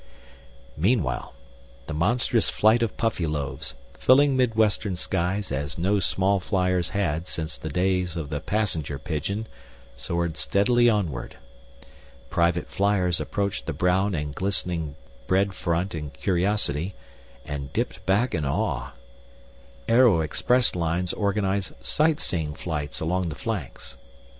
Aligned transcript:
Meanwhile, 0.75 1.35
the 1.85 1.93
monstrous 1.93 2.49
flight 2.49 2.81
of 2.81 2.97
Puffyloaves, 2.97 3.75
filling 3.99 4.35
midwestern 4.35 4.95
skies 4.95 5.51
as 5.51 5.77
no 5.77 5.99
small 5.99 6.39
fliers 6.39 6.89
had 6.89 7.27
since 7.27 7.55
the 7.55 7.69
days 7.69 8.15
of 8.15 8.31
the 8.31 8.39
passenger 8.39 8.97
pigeon, 8.97 9.45
soared 9.95 10.37
steadily 10.37 10.89
onward. 10.89 11.37
Private 12.31 12.67
fliers 12.67 13.21
approached 13.21 13.67
the 13.67 13.73
brown 13.73 14.15
and 14.15 14.33
glistening 14.33 14.95
bread 15.27 15.53
front 15.53 15.93
in 15.93 16.09
curiosity 16.09 16.95
and 17.45 17.71
dipped 17.71 18.03
back 18.07 18.33
in 18.33 18.43
awe. 18.43 18.93
Aero 19.87 20.25
expresslines 20.27 21.13
organized 21.15 21.73
sightseeing 21.79 22.55
flights 22.55 22.99
along 23.01 23.29
the 23.29 23.35
flanks. 23.35 23.97